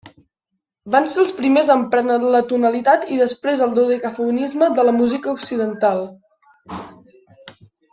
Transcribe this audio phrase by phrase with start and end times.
[0.95, 6.05] Van ser els primers a emprar l'atonalitat i després el dodecafonisme en la música occidental.